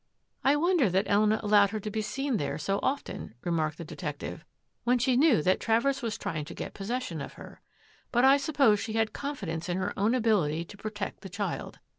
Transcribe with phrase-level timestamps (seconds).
[0.51, 4.43] "I wonder that Elena allowed her to be seen there so often," remarked the detective,"
[4.83, 7.61] when she knew that Travers was trying to get possession of her.
[8.11, 11.77] But I suppose she had confidence in her own ability to protect the child.